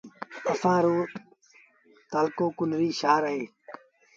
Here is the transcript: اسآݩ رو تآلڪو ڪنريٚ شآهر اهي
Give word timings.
اسآݩ 0.51 0.81
رو 0.85 0.97
تآلڪو 2.11 2.45
ڪنريٚ 2.57 2.97
شآهر 2.99 3.23
اهي 3.29 3.43